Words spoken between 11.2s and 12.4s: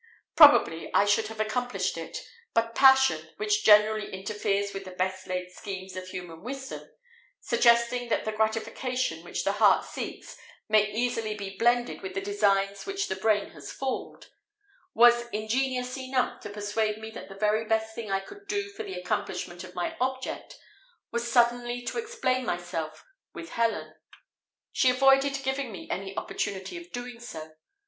be blended with the